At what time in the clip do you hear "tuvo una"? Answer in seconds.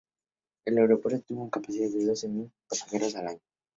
1.21-1.51